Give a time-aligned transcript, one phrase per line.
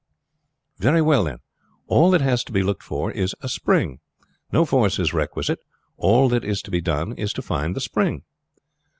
[0.79, 1.37] "Very well then;
[1.85, 3.99] all that has to be looked for is a spring.
[4.51, 5.59] No force is requisite;
[5.95, 8.23] all that is to be done is to find the spring."